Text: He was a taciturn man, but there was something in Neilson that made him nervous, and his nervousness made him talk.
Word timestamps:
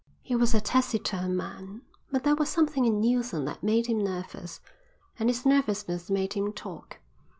He 0.23 0.35
was 0.35 0.55
a 0.55 0.61
taciturn 0.61 1.37
man, 1.37 1.83
but 2.11 2.23
there 2.23 2.35
was 2.35 2.49
something 2.49 2.85
in 2.85 2.99
Neilson 2.99 3.45
that 3.45 3.61
made 3.61 3.85
him 3.85 3.99
nervous, 4.03 4.59
and 5.19 5.29
his 5.29 5.45
nervousness 5.45 6.09
made 6.09 6.33
him 6.33 6.53
talk. 6.53 6.97